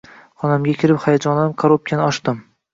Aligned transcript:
Xonamga 0.45 0.75
kirib, 0.85 0.97
hayajonlanib 1.05 1.55
karobkani 1.67 2.07
ochdim. 2.11 2.45